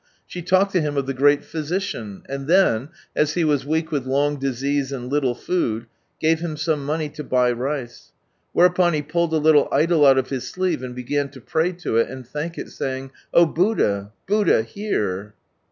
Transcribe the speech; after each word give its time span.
She 0.25 0.41
talked 0.41 0.71
to 0.71 0.81
him 0.81 0.97
of 0.97 1.05
the 1.05 1.13
great 1.13 1.43
Physician, 1.45 2.23
and 2.27 2.47
then, 2.47 2.89
as 3.15 3.35
he 3.35 3.43
was 3.43 3.67
weak 3.67 3.91
with 3.91 4.07
long 4.07 4.37
disease 4.39 4.91
and 4.91 5.11
little 5.11 5.35
food, 5.35 5.85
gave 6.19 6.39
him 6.39 6.57
some 6.57 6.83
money 6.83 7.07
to 7.09 7.23
buy 7.23 7.51
lice; 7.51 8.11
whereupon 8.51 8.93
he 8.93 9.03
pulled 9.03 9.31
a 9.31 9.37
little 9.37 9.67
idol 9.71 10.03
out 10.07 10.17
of 10.17 10.29
his 10.29 10.49
sleeve, 10.49 10.81
and 10.81 10.95
began 10.95 11.29
to 11.29 11.39
pray 11.39 11.71
to 11.73 11.97
it, 11.97 12.09
and 12.09 12.27
thank 12.27 12.57
it, 12.57 12.69
saying, 12.69 13.11
"Oh 13.31 13.45
Buddha 13.45 14.09
I 14.09 14.13
Buddha, 14.25 14.63
hear! 14.63 15.35